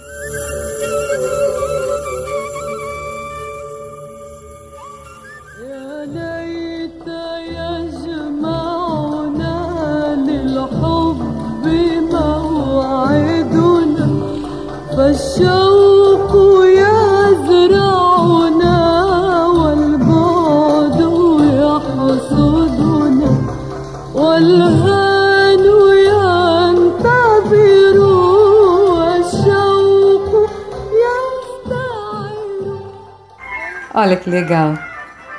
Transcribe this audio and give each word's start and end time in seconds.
Olha 34.07 34.15
que 34.15 34.29
legal! 34.29 34.73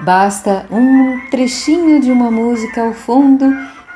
Basta 0.01 0.67
um 0.71 1.19
trechinho 1.31 2.03
de 2.03 2.13
uma 2.13 2.31
música 2.31 2.83
ao 2.83 2.93
fundo 2.93 3.47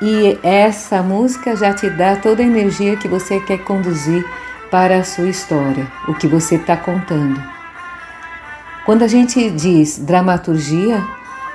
e 0.01 0.39
essa 0.41 1.03
música 1.03 1.55
já 1.55 1.71
te 1.75 1.87
dá 1.91 2.15
toda 2.15 2.41
a 2.41 2.45
energia 2.45 2.97
que 2.97 3.07
você 3.07 3.39
quer 3.39 3.59
conduzir 3.59 4.25
para 4.71 4.97
a 4.97 5.03
sua 5.03 5.29
história, 5.29 5.85
o 6.07 6.15
que 6.15 6.25
você 6.25 6.55
está 6.55 6.75
contando. 6.75 7.39
Quando 8.83 9.03
a 9.03 9.07
gente 9.07 9.47
diz 9.51 9.99
dramaturgia, 9.99 11.03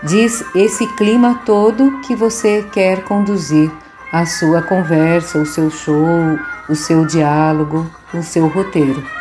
diz 0.04 0.44
esse 0.54 0.86
clima 0.94 1.40
todo 1.44 1.98
que 2.02 2.14
você 2.14 2.64
quer 2.70 3.02
conduzir 3.02 3.68
a 4.12 4.24
sua 4.26 4.62
conversa, 4.62 5.40
o 5.40 5.44
seu 5.44 5.72
show, 5.72 6.38
o 6.68 6.76
seu 6.76 7.04
diálogo, 7.04 7.84
o 8.14 8.22
seu 8.22 8.46
roteiro. 8.46 9.17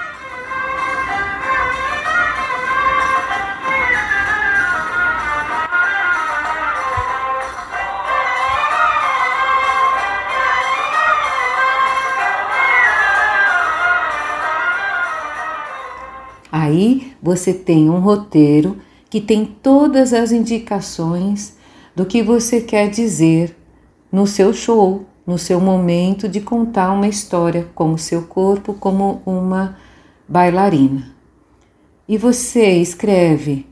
Aí 16.59 17.13
você 17.21 17.53
tem 17.53 17.87
um 17.87 17.99
roteiro 17.99 18.77
que 19.11 19.21
tem 19.21 19.45
todas 19.45 20.11
as 20.11 20.31
indicações 20.31 21.55
do 21.95 22.03
que 22.03 22.23
você 22.23 22.59
quer 22.59 22.89
dizer 22.89 23.55
no 24.11 24.25
seu 24.25 24.51
show, 24.51 25.05
no 25.23 25.37
seu 25.37 25.61
momento 25.61 26.27
de 26.27 26.41
contar 26.41 26.91
uma 26.93 27.07
história 27.07 27.67
com 27.75 27.93
o 27.93 27.97
seu 27.99 28.23
corpo 28.23 28.73
como 28.73 29.21
uma 29.23 29.77
bailarina. 30.27 31.11
E 32.09 32.17
você 32.17 32.71
escreve 32.71 33.67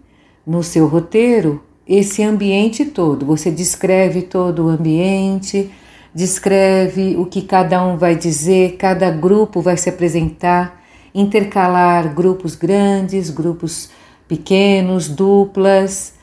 no 0.45 0.61
seu 0.61 0.86
roteiro 0.86 1.63
esse 1.88 2.22
ambiente 2.22 2.86
todo. 2.86 3.25
Você 3.25 3.50
descreve 3.50 4.22
todo 4.22 4.66
o 4.66 4.69
ambiente, 4.69 5.72
descreve 6.13 7.17
o 7.17 7.25
que 7.25 7.41
cada 7.41 7.83
um 7.83 7.97
vai 7.97 8.16
dizer, 8.16 8.78
cada 8.78 9.09
grupo 9.09 9.59
vai 9.59 9.75
se 9.75 9.89
apresentar 9.89 10.84
intercalar 11.15 12.13
grupos 12.13 12.55
grandes, 12.55 13.29
grupos 13.29 13.89
pequenos, 14.27 15.07
duplas, 15.07 16.13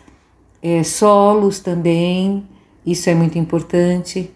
é, 0.63 0.83
solos 0.83 1.59
também, 1.59 2.47
isso 2.85 3.09
é 3.09 3.15
muito 3.15 3.39
importante, 3.39 4.31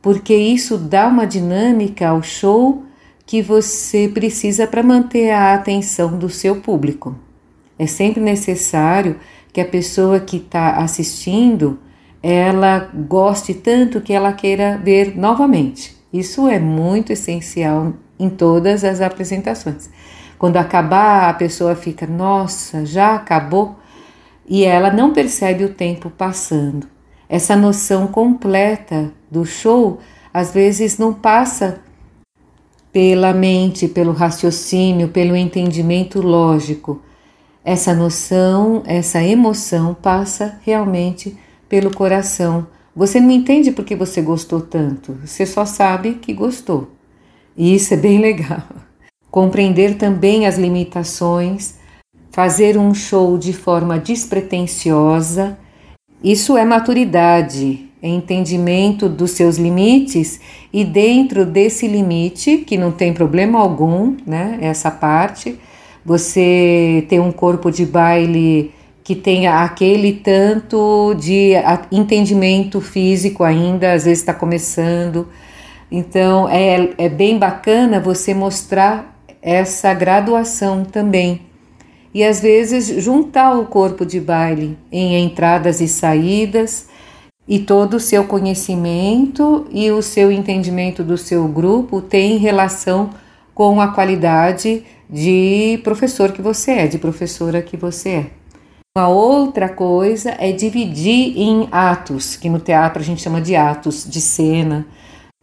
porque 0.00 0.34
isso 0.34 0.78
dá 0.78 1.06
uma 1.06 1.26
dinâmica 1.26 2.08
ao 2.08 2.22
show 2.22 2.82
que 3.26 3.42
você 3.42 4.08
precisa 4.08 4.66
para 4.66 4.82
manter 4.82 5.30
a 5.30 5.54
atenção 5.54 6.18
do 6.18 6.30
seu 6.30 6.56
público. 6.60 7.14
É 7.78 7.86
sempre 7.86 8.20
necessário 8.20 9.20
que 9.52 9.60
a 9.60 9.64
pessoa 9.64 10.18
que 10.18 10.38
está 10.38 10.76
assistindo 10.76 11.78
ela 12.22 12.90
goste 13.08 13.54
tanto 13.54 14.00
que 14.00 14.12
ela 14.12 14.32
queira 14.32 14.78
ver 14.82 15.16
novamente. 15.16 15.96
Isso 16.12 16.48
é 16.48 16.58
muito 16.58 17.12
essencial 17.12 17.94
em 18.20 18.28
todas 18.28 18.84
as 18.84 19.00
apresentações. 19.00 19.88
Quando 20.38 20.58
acabar, 20.58 21.28
a 21.28 21.34
pessoa 21.34 21.74
fica, 21.74 22.06
nossa, 22.06 22.84
já 22.84 23.14
acabou? 23.14 23.76
E 24.46 24.64
ela 24.64 24.92
não 24.92 25.12
percebe 25.12 25.64
o 25.64 25.74
tempo 25.74 26.10
passando. 26.10 26.86
Essa 27.28 27.56
noção 27.56 28.06
completa 28.06 29.12
do 29.30 29.44
show 29.44 29.98
às 30.32 30.52
vezes 30.52 30.98
não 30.98 31.12
passa 31.12 31.80
pela 32.92 33.32
mente, 33.32 33.88
pelo 33.88 34.12
raciocínio, 34.12 35.08
pelo 35.08 35.36
entendimento 35.36 36.20
lógico. 36.20 37.00
Essa 37.64 37.94
noção, 37.94 38.82
essa 38.86 39.22
emoção 39.22 39.94
passa 39.94 40.58
realmente 40.62 41.36
pelo 41.68 41.94
coração. 41.94 42.66
Você 42.94 43.20
não 43.20 43.30
entende 43.30 43.70
porque 43.70 43.94
você 43.94 44.20
gostou 44.20 44.60
tanto, 44.60 45.16
você 45.24 45.46
só 45.46 45.64
sabe 45.64 46.14
que 46.14 46.32
gostou. 46.32 46.90
E 47.56 47.74
isso 47.74 47.94
é 47.94 47.96
bem 47.96 48.18
legal. 48.20 48.62
Compreender 49.30 49.96
também 49.96 50.46
as 50.46 50.58
limitações, 50.58 51.74
fazer 52.30 52.76
um 52.76 52.92
show 52.94 53.38
de 53.38 53.52
forma 53.52 53.98
despretensiosa, 53.98 55.58
isso 56.22 56.56
é 56.56 56.64
maturidade, 56.64 57.88
é 58.02 58.08
entendimento 58.08 59.08
dos 59.08 59.32
seus 59.32 59.56
limites 59.56 60.40
e 60.72 60.84
dentro 60.84 61.46
desse 61.46 61.86
limite, 61.86 62.58
que 62.58 62.76
não 62.76 62.92
tem 62.92 63.12
problema 63.12 63.58
algum, 63.58 64.16
né? 64.26 64.58
Essa 64.60 64.90
parte, 64.90 65.58
você 66.04 67.04
ter 67.08 67.20
um 67.20 67.32
corpo 67.32 67.70
de 67.70 67.86
baile 67.86 68.72
que 69.02 69.14
tenha 69.14 69.62
aquele 69.64 70.12
tanto 70.12 71.14
de 71.14 71.52
entendimento 71.90 72.80
físico 72.80 73.42
ainda, 73.42 73.92
às 73.92 74.04
vezes 74.04 74.20
está 74.20 74.32
começando 74.32 75.26
então 75.90 76.48
é, 76.48 76.90
é 76.98 77.08
bem 77.08 77.38
bacana 77.38 77.98
você 77.98 78.32
mostrar 78.32 79.16
essa 79.42 79.92
graduação 79.94 80.84
também. 80.84 81.42
E 82.12 82.24
às 82.24 82.40
vezes 82.40 83.02
juntar 83.02 83.58
o 83.58 83.66
corpo 83.66 84.04
de 84.04 84.20
baile 84.20 84.76
em 84.90 85.16
entradas 85.22 85.80
e 85.80 85.88
saídas 85.88 86.88
e 87.46 87.58
todo 87.58 87.94
o 87.94 88.00
seu 88.00 88.24
conhecimento 88.24 89.66
e 89.70 89.90
o 89.90 90.02
seu 90.02 90.30
entendimento 90.30 91.02
do 91.02 91.16
seu 91.16 91.46
grupo 91.48 92.00
tem 92.00 92.36
relação 92.36 93.10
com 93.54 93.80
a 93.80 93.88
qualidade 93.88 94.84
de 95.08 95.80
professor 95.82 96.32
que 96.32 96.40
você 96.40 96.72
é, 96.72 96.86
de 96.86 96.98
professora 96.98 97.60
que 97.60 97.76
você 97.76 98.08
é. 98.08 98.26
Uma 98.96 99.08
outra 99.08 99.68
coisa 99.68 100.34
é 100.38 100.50
dividir 100.50 101.38
em 101.38 101.68
atos, 101.70 102.36
que 102.36 102.48
no 102.48 102.58
teatro 102.58 103.00
a 103.00 103.04
gente 103.04 103.22
chama 103.22 103.40
de 103.40 103.54
atos 103.54 104.04
de 104.08 104.20
cena, 104.20 104.86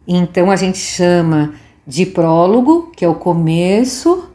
então 0.07 0.50
a 0.50 0.56
gente 0.56 0.78
chama 0.78 1.53
de 1.85 2.06
prólogo, 2.06 2.91
que 2.95 3.03
é 3.03 3.07
o 3.07 3.16
começo 3.16 4.29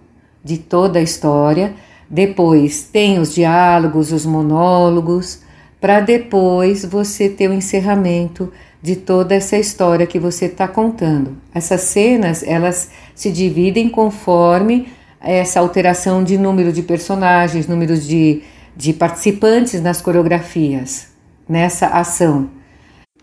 de 0.45 0.59
toda 0.59 0.99
a 0.99 1.03
história. 1.03 1.75
Depois 2.09 2.83
tem 2.83 3.19
os 3.19 3.35
diálogos, 3.35 4.13
os 4.13 4.27
monólogos, 4.27 5.41
para 5.81 6.01
depois 6.01 6.85
você 6.85 7.29
ter 7.29 7.49
o 7.49 7.55
encerramento 7.55 8.53
de 8.83 8.97
toda 8.97 9.35
essa 9.35 9.57
história 9.57 10.07
que 10.07 10.19
você 10.19 10.47
está 10.47 10.69
contando. 10.69 11.37
Essas 11.55 11.83
cenas 11.83 12.43
elas 12.43 12.91
se 13.15 13.31
dividem 13.31 13.89
conforme 13.89 14.89
essa 15.21 15.61
alteração 15.61 16.23
de 16.25 16.37
número 16.37 16.73
de 16.73 16.83
personagens, 16.83 17.69
número 17.69 17.97
de, 17.97 18.43
de 18.77 18.93
participantes 18.93 19.81
nas 19.81 20.03
coreografias, 20.03 21.09
nessa 21.49 21.87
ação. 21.87 22.51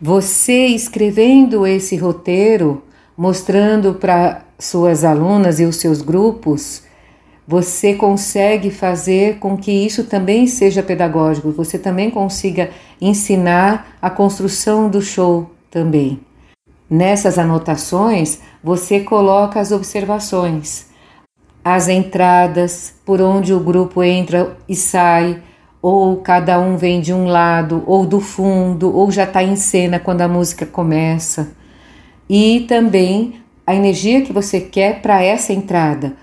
Você 0.02 0.68
escrevendo 0.68 1.68
esse 1.68 1.98
roteiro, 1.98 2.82
mostrando 3.18 3.96
para 3.96 4.46
suas 4.58 5.04
alunas 5.04 5.60
e 5.60 5.66
os 5.66 5.76
seus 5.76 6.02
grupos, 6.02 6.84
você 7.46 7.94
consegue 7.94 8.72
fazer 8.72 9.40
com 9.40 9.58
que 9.58 9.72
isso 9.72 10.06
também 10.06 10.48
seja 10.48 10.82
pedagógico, 10.82 11.52
você 11.52 11.78
também 11.78 12.10
consiga 12.10 12.70
ensinar 13.02 13.98
a 14.02 14.10
construção 14.10 14.90
do 14.90 15.02
show 15.02 15.52
também. 15.70 16.22
Nessas 16.90 17.38
anotações, 17.38 18.40
você 18.64 19.02
coloca 19.02 19.60
as 19.60 19.74
observações, 19.74 20.86
as 21.62 21.90
entradas, 21.90 22.94
por 23.06 23.20
onde 23.20 23.54
o 23.54 23.60
grupo 23.60 24.02
entra 24.02 24.56
e 24.68 24.78
sai, 24.78 25.44
ou 25.82 26.18
cada 26.18 26.60
um 26.60 26.78
vem 26.78 27.02
de 27.02 27.14
um 27.14 27.28
lado, 27.28 27.84
ou 27.88 28.06
do 28.06 28.20
fundo, 28.20 28.94
ou 28.94 29.10
já 29.12 29.24
está 29.24 29.44
em 29.44 29.56
cena 29.56 30.00
quando 30.00 30.22
a 30.22 30.28
música 30.28 30.66
começa. 30.66 31.54
e 32.30 32.66
também 32.68 33.42
a 33.66 33.74
energia 33.74 34.22
que 34.22 34.32
você 34.34 34.60
quer 34.62 35.02
para 35.02 35.24
essa 35.24 35.54
entrada. 35.54 36.16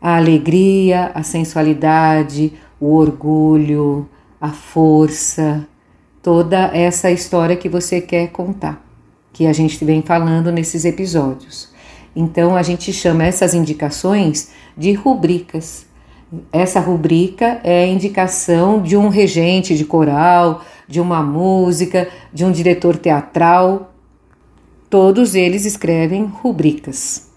A 0.00 0.16
alegria, 0.16 1.10
a 1.14 1.22
sensualidade, 1.22 2.52
o 2.80 2.94
orgulho, 2.94 4.08
a 4.40 4.50
força, 4.50 5.66
toda 6.22 6.70
essa 6.76 7.10
história 7.10 7.56
que 7.56 7.68
você 7.68 8.00
quer 8.00 8.28
contar, 8.32 8.84
que 9.32 9.46
a 9.46 9.52
gente 9.52 9.84
vem 9.84 10.02
falando 10.02 10.50
nesses 10.50 10.84
episódios. 10.84 11.68
Então 12.14 12.56
a 12.56 12.62
gente 12.62 12.92
chama 12.92 13.24
essas 13.24 13.54
indicações 13.54 14.50
de 14.76 14.92
rubricas. 14.92 15.86
Essa 16.50 16.80
rubrica 16.80 17.60
é 17.62 17.84
a 17.84 17.86
indicação 17.86 18.80
de 18.80 18.96
um 18.96 19.08
regente 19.08 19.76
de 19.76 19.84
coral, 19.84 20.62
de 20.88 21.00
uma 21.00 21.22
música, 21.22 22.08
de 22.32 22.44
um 22.44 22.50
diretor 22.50 22.96
teatral. 22.96 23.92
Todos 24.88 25.34
eles 25.34 25.66
escrevem 25.66 26.24
rubricas. 26.24 27.30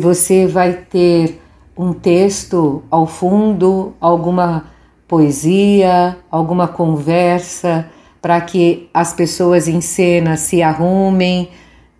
Você 0.00 0.46
vai 0.46 0.72
ter 0.72 1.40
um 1.76 1.92
texto 1.92 2.82
ao 2.90 3.06
fundo, 3.06 3.94
alguma 4.00 4.66
poesia, 5.06 6.16
alguma 6.30 6.66
conversa, 6.66 7.90
para 8.22 8.40
que 8.40 8.88
as 8.92 9.12
pessoas 9.12 9.68
em 9.68 9.80
cena 9.80 10.36
se 10.36 10.62
arrumem. 10.62 11.50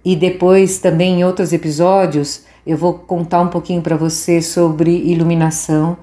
E 0.04 0.16
depois, 0.16 0.78
também 0.78 1.20
em 1.20 1.24
outros 1.24 1.52
episódios, 1.52 2.44
eu 2.68 2.76
vou 2.76 2.92
contar 2.92 3.40
um 3.40 3.48
pouquinho 3.48 3.80
para 3.80 3.96
você 3.96 4.42
sobre 4.42 4.90
iluminação, 4.90 5.96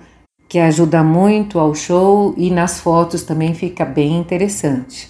que 0.50 0.58
ajuda 0.58 1.04
muito 1.04 1.60
ao 1.60 1.76
show 1.76 2.34
e 2.36 2.50
nas 2.50 2.80
fotos 2.80 3.22
também 3.22 3.54
fica 3.54 3.86
bem 3.86 4.18
interessante. 4.18 5.08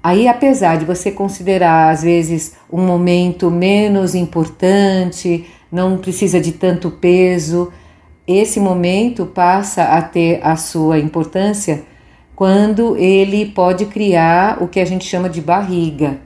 Aí, 0.00 0.28
apesar 0.28 0.76
de 0.76 0.84
você 0.84 1.10
considerar 1.10 1.90
às 1.90 2.02
vezes 2.02 2.54
um 2.72 2.80
momento 2.86 3.50
menos 3.50 4.14
importante, 4.14 5.46
não 5.70 5.98
precisa 5.98 6.40
de 6.40 6.52
tanto 6.52 6.92
peso, 6.92 7.72
esse 8.24 8.60
momento 8.60 9.26
passa 9.26 9.82
a 9.82 10.00
ter 10.00 10.38
a 10.44 10.54
sua 10.54 11.00
importância 11.00 11.82
quando 12.36 12.96
ele 12.96 13.46
pode 13.46 13.86
criar 13.86 14.62
o 14.62 14.68
que 14.68 14.78
a 14.78 14.84
gente 14.84 15.04
chama 15.04 15.28
de 15.28 15.40
barriga, 15.40 16.20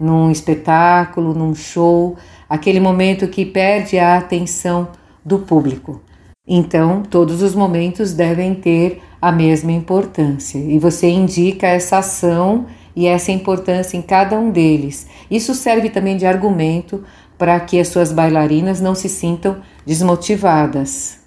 num 0.00 0.30
espetáculo, 0.30 1.34
num 1.34 1.54
show, 1.54 2.16
aquele 2.48 2.80
momento 2.80 3.28
que 3.28 3.44
perde 3.44 3.98
a 3.98 4.16
atenção 4.16 4.88
do 5.24 5.40
público. 5.40 6.00
Então, 6.46 7.02
todos 7.02 7.42
os 7.42 7.54
momentos 7.54 8.14
devem 8.14 8.54
ter 8.54 9.02
a 9.20 9.30
mesma 9.30 9.72
importância 9.72 10.58
e 10.58 10.78
você 10.78 11.08
indica 11.08 11.66
essa 11.66 11.98
ação 11.98 12.66
e 12.96 13.06
essa 13.06 13.30
importância 13.30 13.96
em 13.96 14.02
cada 14.02 14.38
um 14.38 14.50
deles. 14.50 15.06
Isso 15.30 15.54
serve 15.54 15.90
também 15.90 16.16
de 16.16 16.24
argumento 16.24 17.04
para 17.36 17.60
que 17.60 17.78
as 17.78 17.88
suas 17.88 18.12
bailarinas 18.12 18.80
não 18.80 18.94
se 18.94 19.08
sintam 19.08 19.58
desmotivadas. 19.84 21.18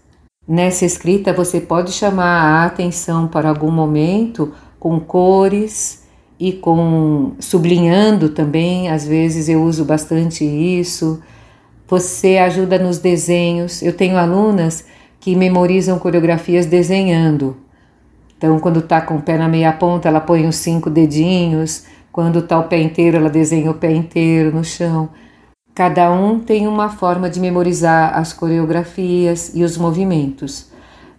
Nessa 0.48 0.86
escrita 0.86 1.32
você 1.32 1.62
pode 1.62 1.92
chamar 1.92 2.64
a 2.64 2.66
atenção 2.66 3.28
para 3.28 3.48
algum 3.48 3.72
momento 3.72 4.54
com 4.80 5.00
cores 5.00 6.01
e 6.42 6.52
com 6.52 7.34
sublinhando 7.38 8.30
também, 8.30 8.90
às 8.90 9.06
vezes 9.06 9.48
eu 9.48 9.62
uso 9.62 9.86
bastante 9.86 10.44
isso. 10.44 11.22
Você 11.88 12.40
ajuda 12.40 12.80
nos 12.80 12.98
desenhos. 12.98 13.84
Eu 13.84 13.94
tenho 13.94 14.18
alunas 14.18 14.84
que 15.20 15.36
memorizam 15.36 16.00
coreografias 16.00 16.66
desenhando. 16.66 17.58
Então, 18.36 18.58
quando 18.58 18.80
está 18.80 19.00
com 19.02 19.18
o 19.18 19.22
pé 19.22 19.38
na 19.38 19.48
meia 19.48 19.72
ponta, 19.72 20.08
ela 20.08 20.20
põe 20.20 20.48
os 20.48 20.56
cinco 20.56 20.90
dedinhos. 20.90 21.86
Quando 22.12 22.40
está 22.40 22.58
o 22.58 22.64
pé 22.64 22.82
inteiro, 22.82 23.18
ela 23.18 23.30
desenha 23.30 23.70
o 23.70 23.76
pé 23.76 23.92
inteiro 23.92 24.52
no 24.52 24.64
chão. 24.64 25.10
Cada 25.76 26.12
um 26.12 26.40
tem 26.40 26.68
uma 26.68 26.90
forma 26.90 27.30
de 27.30 27.40
memorizar 27.40 28.18
as 28.18 28.34
coreografias 28.34 29.52
e 29.54 29.64
os 29.64 29.78
movimentos. 29.78 30.72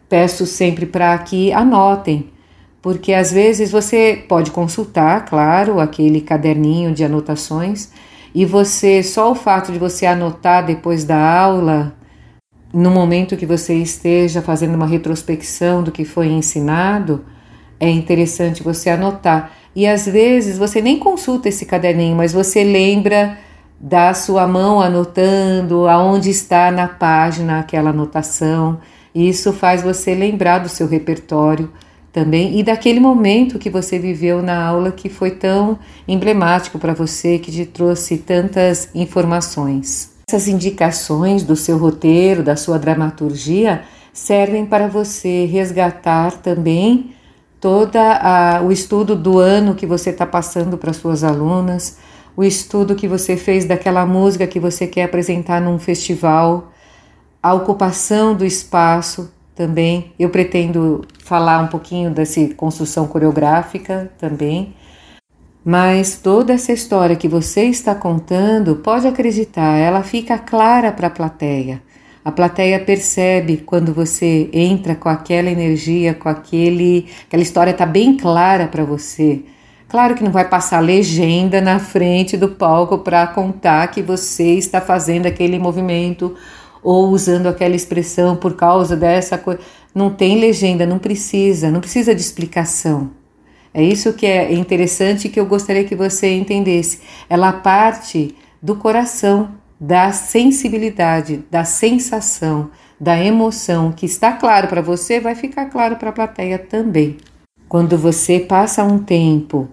Peço 0.09 0.47
sempre 0.47 0.85
para 0.85 1.17
que 1.19 1.53
anotem, 1.53 2.29
porque 2.83 3.13
às 3.13 3.33
vezes 3.33 3.71
você 3.71 4.25
pode 4.29 4.51
consultar, 4.51 5.25
claro, 5.25 5.79
aquele 5.79 6.21
caderninho 6.21 6.93
de 6.93 7.05
anotações, 7.05 7.91
e 8.35 8.45
você 8.45 9.03
só 9.05 9.31
o 9.31 9.37
fato 9.37 9.71
de 9.71 9.79
você 9.79 10.05
anotar 10.05 10.67
depois 10.67 11.05
da 11.05 11.17
aula, 11.17 11.95
no 12.73 12.91
momento 12.91 13.37
que 13.37 13.47
você 13.47 13.75
esteja 13.75 14.43
fazendo 14.43 14.75
uma 14.75 14.87
retrospecção 14.87 15.83
do 15.83 15.93
que 15.93 16.05
foi 16.05 16.27
ensinado, 16.27 17.25
é 17.79 17.89
interessante 17.89 18.63
você 18.63 18.91
anotar. 18.91 19.53
E 19.77 19.87
às 19.87 20.07
vezes 20.07 20.59
você 20.59 20.81
nem 20.81 20.99
consulta 20.99 21.49
esse 21.49 21.67
caderninho, 21.67 22.17
mas 22.17 22.33
você 22.33 22.65
lembra 22.65 23.39
da 23.79 24.15
sua 24.15 24.47
mão 24.47 24.81
anotando 24.81 25.87
aonde 25.87 26.31
está 26.31 26.71
na 26.71 26.89
página 26.89 27.61
aquela 27.61 27.91
anotação. 27.91 28.81
Isso 29.15 29.53
faz 29.53 29.83
você 29.83 30.15
lembrar 30.15 30.61
do 30.61 30.69
seu 30.69 30.87
repertório 30.87 31.71
também 32.13 32.59
e 32.59 32.63
daquele 32.63 33.01
momento 33.01 33.59
que 33.59 33.71
você 33.71 33.99
viveu 33.99 34.43
na 34.43 34.63
aula 34.63 34.93
que 34.93 35.09
foi 35.09 35.31
tão 35.31 35.79
emblemático 36.07 36.79
para 36.79 36.93
você, 36.93 37.39
que 37.39 37.51
te 37.51 37.65
trouxe 37.65 38.19
tantas 38.19 38.91
informações. 38.95 40.13
Essas 40.29 40.47
indicações 40.47 41.43
do 41.43 41.57
seu 41.57 41.79
roteiro, 41.79 42.43
da 42.43 42.55
sua 42.55 42.79
dramaturgia, 42.79 43.83
servem 44.13 44.67
para 44.67 44.87
você 44.89 45.47
resgatar 45.47 46.33
também 46.33 47.15
todo 47.59 47.99
o 48.65 48.71
estudo 48.71 49.17
do 49.17 49.39
ano 49.39 49.75
que 49.75 49.87
você 49.87 50.11
está 50.11 50.27
passando 50.27 50.77
para 50.77 50.93
suas 50.93 51.25
alunas, 51.25 51.97
o 52.37 52.43
estudo 52.45 52.95
que 52.95 53.09
você 53.09 53.37
fez 53.37 53.65
daquela 53.65 54.05
música 54.05 54.47
que 54.47 54.61
você 54.61 54.87
quer 54.87 55.05
apresentar 55.05 55.61
num 55.61 55.79
festival, 55.79 56.73
a 57.43 57.55
ocupação 57.55 58.35
do 58.35 58.45
espaço 58.45 59.31
também. 59.55 60.13
Eu 60.19 60.31
pretendo 60.31 61.05
falar 61.25 61.61
um 61.61 61.69
pouquinho 61.69 62.11
dessa 62.11 62.47
construção 62.55 63.07
coreográfica 63.07 64.11
também. 64.19 64.75
Mas 65.65 66.19
toda 66.19 66.53
essa 66.53 66.73
história 66.73 67.15
que 67.15 67.29
você 67.29 67.65
está 67.65 67.95
contando, 67.95 68.77
pode 68.77 69.07
acreditar, 69.07 69.77
ela 69.79 70.03
fica 70.03 70.37
clara 70.37 70.91
para 70.91 71.07
a 71.07 71.11
plateia. 71.11 71.81
A 72.25 72.31
plateia 72.31 72.79
percebe 72.81 73.59
quando 73.59 73.93
você 73.93 74.49
entra 74.53 74.95
com 74.95 75.09
aquela 75.09 75.51
energia, 75.51 76.15
com 76.15 76.29
aquele, 76.29 77.07
aquela 77.27 77.43
história 77.43 77.71
está 77.71 77.87
bem 77.87 78.17
clara 78.17 78.67
para 78.69 78.85
você. 78.85 79.43
Claro 79.89 80.15
que 80.15 80.25
não 80.25 80.33
vai 80.33 80.49
passar 80.49 80.81
legenda 80.81 81.61
na 81.61 81.79
frente 81.79 82.37
do 82.37 82.49
palco 82.49 82.99
para 82.99 83.27
contar 83.27 83.87
que 83.89 84.01
você 84.01 84.55
está 84.55 84.81
fazendo 84.81 85.27
aquele 85.27 85.59
movimento 85.59 86.35
ou 86.83 87.09
usando 87.09 87.47
aquela 87.47 87.77
expressão 87.77 88.37
por 88.37 88.55
causa 88.55 88.97
dessa 88.97 89.39
coisa. 89.39 89.61
Não 89.95 90.11
tem 90.11 90.39
legenda, 90.41 90.87
não 90.87 90.99
precisa, 90.99 91.71
não 91.71 91.81
precisa 91.81 92.15
de 92.15 92.21
explicação. 92.21 93.11
É 93.75 93.83
isso 93.83 94.13
que 94.13 94.27
é 94.27 94.53
interessante 94.53 95.29
que 95.29 95.41
eu 95.41 95.47
gostaria 95.47 95.85
que 95.85 95.95
você 95.95 96.35
entendesse. 96.35 97.01
Ela 97.29 97.53
parte 97.53 98.35
do 98.61 98.77
coração, 98.77 99.51
da 99.81 100.13
sensibilidade, 100.13 101.45
da 101.51 101.65
sensação, 101.65 102.71
da 103.01 103.19
emoção 103.19 103.91
que 103.91 104.07
está 104.07 104.33
claro 104.33 104.69
para 104.69 104.81
você, 104.81 105.19
vai 105.19 105.35
ficar 105.35 105.67
claro 105.67 105.97
para 105.97 106.11
a 106.11 106.13
plateia 106.13 106.59
também. 106.59 107.17
Quando 107.69 107.97
você 107.97 108.39
passa 108.39 108.85
um 108.85 108.99
tempo 108.99 109.69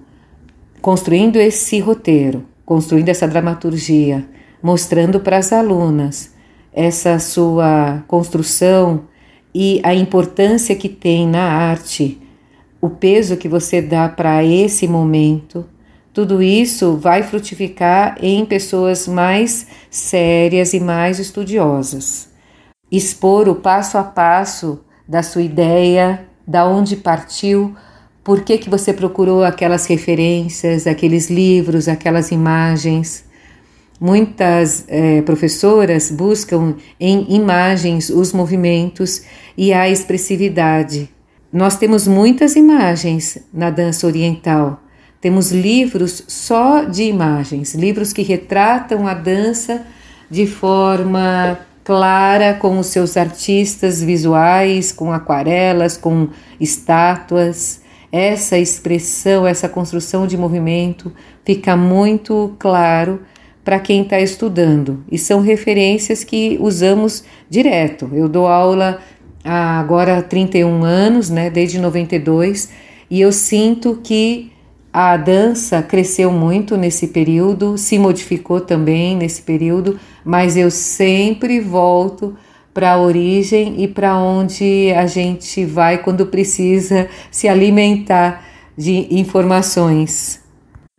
construindo 0.81 1.35
esse 1.35 1.79
roteiro, 1.79 2.45
construindo 2.65 3.09
essa 3.09 3.27
dramaturgia, 3.27 4.25
mostrando 4.63 5.19
para 5.19 5.37
as 5.37 5.51
alunas 5.51 6.33
essa 6.73 7.19
sua 7.19 8.03
construção 8.07 9.05
e 9.53 9.81
a 9.83 9.93
importância 9.93 10.75
que 10.75 10.89
tem 10.89 11.27
na 11.27 11.43
arte, 11.43 12.21
o 12.81 12.89
peso 12.89 13.37
que 13.37 13.49
você 13.49 13.81
dá 13.81 14.07
para 14.07 14.43
esse 14.43 14.87
momento, 14.87 15.65
tudo 16.13 16.41
isso 16.41 16.97
vai 16.97 17.23
frutificar 17.23 18.17
em 18.21 18.45
pessoas 18.45 19.07
mais 19.07 19.67
sérias 19.89 20.73
e 20.73 20.79
mais 20.79 21.19
estudiosas. 21.19 22.29
Expor 22.91 23.47
o 23.47 23.55
passo 23.55 23.97
a 23.97 24.03
passo 24.03 24.79
da 25.07 25.23
sua 25.23 25.41
ideia, 25.41 26.27
da 26.47 26.67
onde 26.67 26.95
partiu, 26.95 27.75
por 28.23 28.43
que, 28.43 28.57
que 28.57 28.69
você 28.69 28.93
procurou 28.93 29.43
aquelas 29.43 29.85
referências, 29.85 30.85
aqueles 30.85 31.29
livros, 31.29 31.87
aquelas 31.87 32.31
imagens? 32.31 33.25
Muitas 33.99 34.85
é, 34.87 35.21
professoras 35.23 36.09
buscam 36.09 36.75
em 36.99 37.35
imagens 37.35 38.09
os 38.09 38.31
movimentos 38.31 39.23
e 39.57 39.73
a 39.73 39.89
expressividade. 39.89 41.09
Nós 41.51 41.77
temos 41.77 42.07
muitas 42.07 42.55
imagens 42.55 43.39
na 43.53 43.69
dança 43.69 44.07
oriental. 44.07 44.81
Temos 45.19 45.51
livros 45.51 46.23
só 46.27 46.83
de 46.83 47.03
imagens, 47.03 47.75
livros 47.75 48.13
que 48.13 48.21
retratam 48.21 49.05
a 49.05 49.13
dança 49.13 49.85
de 50.29 50.47
forma 50.47 51.59
clara 51.83 52.53
com 52.53 52.79
os 52.79 52.87
seus 52.87 53.17
artistas 53.17 54.01
visuais, 54.01 54.91
com 54.91 55.11
aquarelas, 55.11 55.97
com 55.97 56.29
estátuas 56.59 57.81
essa 58.11 58.57
expressão, 58.57 59.45
essa 59.45 59.69
construção 59.69 60.25
de 60.25 60.37
movimento 60.37 61.11
fica 61.45 61.75
muito 61.75 62.55
claro 62.57 63.21
para 63.69 63.79
quem 63.79 64.01
está 64.01 64.19
estudando 64.19 65.03
e 65.11 65.17
são 65.19 65.41
referências 65.41 66.23
que 66.23 66.57
usamos 66.59 67.23
direto. 67.47 68.09
Eu 68.11 68.27
dou 68.27 68.47
aula 68.47 68.97
há 69.43 69.79
agora 69.79 70.23
31 70.23 70.83
anos, 70.83 71.29
né, 71.29 71.51
desde 71.51 71.77
92, 71.77 72.71
e 73.11 73.21
eu 73.21 73.31
sinto 73.31 73.99
que 74.03 74.51
a 74.91 75.15
dança 75.15 75.83
cresceu 75.83 76.31
muito 76.31 76.75
nesse 76.75 77.09
período, 77.09 77.77
se 77.77 77.99
modificou 77.99 78.59
também 78.59 79.15
nesse 79.15 79.43
período, 79.43 79.99
mas 80.25 80.57
eu 80.57 80.71
sempre 80.71 81.59
volto 81.59 82.35
para 82.73 82.93
a 82.93 82.99
origem 82.99 83.83
e 83.83 83.87
para 83.87 84.17
onde 84.17 84.91
a 84.97 85.05
gente 85.05 85.63
vai 85.63 85.99
quando 85.99 86.25
precisa 86.25 87.07
se 87.29 87.47
alimentar 87.47 88.43
de 88.75 89.05
informações. 89.11 90.41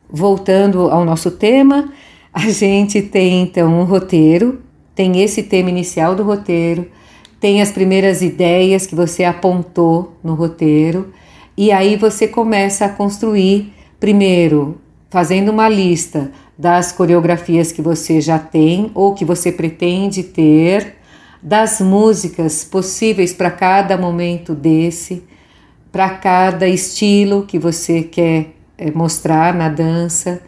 Voltando 0.09 0.89
ao 0.89 1.05
nosso 1.05 1.33
tema, 1.33 1.93
a 2.33 2.49
gente 2.49 3.03
tem 3.03 3.43
então 3.43 3.81
um 3.81 3.85
roteiro, 3.85 4.61
tem 4.95 5.23
esse 5.23 5.43
tema 5.43 5.71
inicial 5.71 6.15
do 6.15 6.23
roteiro, 6.23 6.87
tem 7.41 7.61
as 7.63 7.73
primeiras 7.73 8.23
ideias 8.23 8.87
que 8.87 8.95
você 8.95 9.25
apontou 9.25 10.17
no 10.23 10.35
roteiro, 10.35 11.13
e 11.57 11.73
aí 11.73 11.97
você 11.97 12.29
começa 12.29 12.85
a 12.85 12.89
construir, 12.89 13.73
primeiro, 13.99 14.81
fazendo 15.09 15.51
uma 15.51 15.69
lista 15.69 16.31
das 16.57 16.93
coreografias 16.93 17.73
que 17.73 17.83
você 17.83 18.21
já 18.21 18.39
tem 18.39 18.91
ou 18.95 19.15
que 19.15 19.25
você 19.25 19.51
pretende 19.51 20.23
ter, 20.23 20.97
das 21.43 21.81
músicas 21.81 22.65
possíveis 22.65 23.33
para 23.33 23.51
cada 23.51 23.97
momento 23.97 24.55
desse, 24.55 25.25
para 25.91 26.11
cada 26.11 26.69
estilo 26.69 27.45
que 27.47 27.59
você 27.59 28.03
quer 28.03 28.51
eh, 28.77 28.91
mostrar 28.91 29.55
na 29.55 29.69
dança 29.69 30.43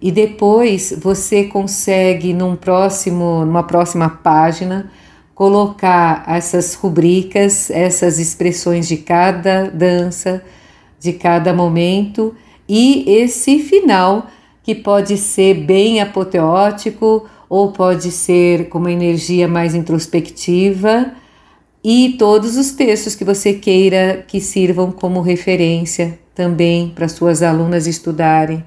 e 0.00 0.12
depois 0.12 0.92
você 1.00 1.44
consegue 1.44 2.32
num 2.32 2.54
próximo, 2.54 3.44
numa 3.44 3.62
próxima 3.62 4.08
página 4.08 4.90
colocar 5.34 6.24
essas 6.26 6.74
rubricas, 6.74 7.70
essas 7.70 8.18
expressões 8.18 8.88
de 8.88 8.98
cada 8.98 9.64
dança, 9.68 10.42
de 10.98 11.12
cada 11.12 11.52
momento 11.52 12.34
e 12.68 13.04
esse 13.06 13.58
final 13.60 14.26
que 14.62 14.74
pode 14.74 15.16
ser 15.16 15.54
bem 15.54 16.00
apoteótico 16.00 17.26
ou 17.48 17.70
pode 17.70 18.10
ser 18.10 18.68
com 18.68 18.78
uma 18.78 18.90
energia 18.90 19.46
mais 19.46 19.74
introspectiva 19.74 21.12
e 21.84 22.16
todos 22.18 22.56
os 22.56 22.72
textos 22.72 23.14
que 23.14 23.24
você 23.24 23.54
queira 23.54 24.24
que 24.26 24.40
sirvam 24.40 24.90
como 24.90 25.20
referência 25.20 26.18
também 26.34 26.90
para 26.94 27.08
suas 27.08 27.42
alunas 27.42 27.86
estudarem 27.86 28.64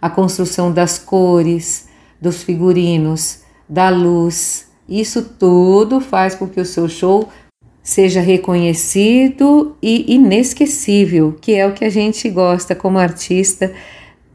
a 0.00 0.08
construção 0.08 0.72
das 0.72 0.98
cores, 0.98 1.88
dos 2.20 2.42
figurinos, 2.42 3.40
da 3.68 3.88
luz. 3.88 4.68
Isso 4.88 5.22
tudo 5.22 6.00
faz 6.00 6.34
com 6.34 6.48
que 6.48 6.60
o 6.60 6.64
seu 6.64 6.88
show 6.88 7.28
seja 7.82 8.20
reconhecido 8.20 9.76
e 9.82 10.14
inesquecível, 10.14 11.36
que 11.40 11.54
é 11.54 11.66
o 11.66 11.72
que 11.72 11.84
a 11.84 11.90
gente 11.90 12.28
gosta 12.28 12.74
como 12.74 12.98
artista. 12.98 13.72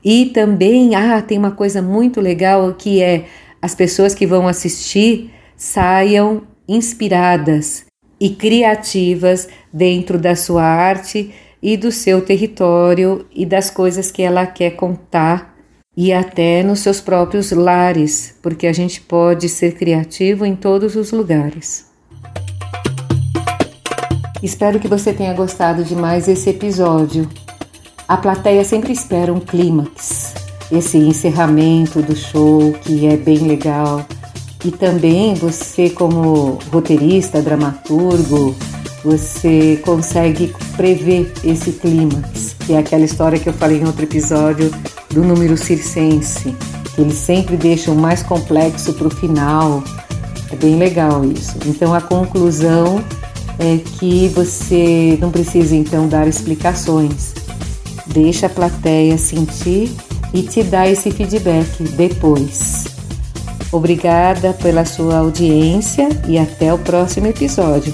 E 0.03 0.27
também, 0.27 0.95
ah, 0.95 1.21
tem 1.21 1.37
uma 1.37 1.51
coisa 1.51 1.81
muito 1.81 2.21
legal 2.21 2.73
que 2.73 3.01
é 3.01 3.25
as 3.61 3.73
pessoas 3.73 4.13
que 4.13 4.27
vão 4.27 4.47
assistir 4.47 5.31
saiam 5.57 6.43
inspiradas 6.67 7.85
e 8.19 8.29
criativas 8.29 9.47
dentro 9.71 10.19
da 10.19 10.35
sua 10.35 10.63
arte 10.63 11.33
e 11.61 11.75
do 11.75 11.91
seu 11.91 12.21
território 12.21 13.25
e 13.33 13.45
das 13.45 13.69
coisas 13.69 14.11
que 14.11 14.21
ela 14.21 14.45
quer 14.45 14.71
contar 14.71 15.54
e 15.97 16.11
até 16.11 16.61
nos 16.61 16.79
seus 16.79 16.99
próprios 16.99 17.51
lares, 17.51 18.35
porque 18.41 18.67
a 18.67 18.73
gente 18.73 18.99
pode 19.01 19.47
ser 19.47 19.75
criativo 19.75 20.45
em 20.45 20.55
todos 20.55 20.95
os 20.95 21.11
lugares. 21.11 21.85
Espero 24.43 24.79
que 24.79 24.87
você 24.87 25.13
tenha 25.13 25.33
gostado 25.33 25.83
de 25.83 25.95
mais 25.95 26.27
esse 26.27 26.49
episódio. 26.49 27.27
A 28.07 28.17
plateia 28.17 28.63
sempre 28.63 28.93
espera 28.93 29.33
um 29.33 29.39
clímax, 29.39 30.35
esse 30.71 30.97
encerramento 30.97 32.01
do 32.01 32.15
show 32.15 32.73
que 32.73 33.07
é 33.07 33.17
bem 33.17 33.39
legal. 33.39 34.05
E 34.63 34.71
também 34.71 35.33
você, 35.35 35.89
como 35.89 36.59
roteirista, 36.71 37.41
dramaturgo, 37.41 38.55
você 39.03 39.79
consegue 39.85 40.53
prever 40.75 41.31
esse 41.43 41.71
clímax, 41.71 42.54
que 42.65 42.73
é 42.73 42.77
aquela 42.79 43.05
história 43.05 43.39
que 43.39 43.47
eu 43.47 43.53
falei 43.53 43.79
em 43.79 43.85
outro 43.85 44.03
episódio 44.03 44.71
do 45.09 45.23
número 45.23 45.55
circense, 45.55 46.55
que 46.95 47.01
eles 47.01 47.17
sempre 47.17 47.55
deixam 47.55 47.95
mais 47.95 48.23
complexo 48.23 48.93
para 48.93 49.07
o 49.07 49.11
final. 49.11 49.83
É 50.51 50.55
bem 50.55 50.77
legal 50.77 51.23
isso. 51.23 51.55
Então 51.65 51.93
a 51.93 52.01
conclusão 52.01 53.03
é 53.59 53.77
que 53.77 54.27
você 54.29 55.17
não 55.21 55.31
precisa 55.31 55.75
então 55.75 56.07
dar 56.07 56.27
explicações. 56.27 57.33
Deixa 58.07 58.47
a 58.47 58.49
plateia 58.49 59.17
sentir 59.17 59.91
e 60.33 60.41
te 60.41 60.63
dá 60.63 60.89
esse 60.89 61.11
feedback 61.11 61.83
depois. 61.95 62.85
Obrigada 63.71 64.53
pela 64.53 64.85
sua 64.85 65.17
audiência 65.17 66.09
e 66.27 66.37
até 66.37 66.73
o 66.73 66.77
próximo 66.77 67.27
episódio. 67.27 67.93